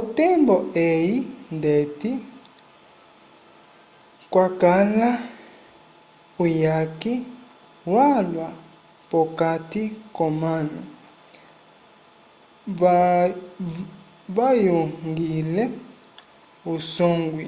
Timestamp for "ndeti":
1.56-2.10